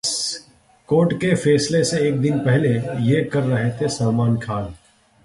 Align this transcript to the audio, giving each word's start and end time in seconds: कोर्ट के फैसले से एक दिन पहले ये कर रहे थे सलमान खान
कोर्ट 0.89 1.13
के 1.13 1.33
फैसले 1.35 1.83
से 1.83 1.99
एक 2.07 2.19
दिन 2.21 2.39
पहले 2.39 2.69
ये 3.05 3.23
कर 3.23 3.43
रहे 3.43 3.69
थे 3.71 3.89
सलमान 3.89 4.37
खान 4.37 4.73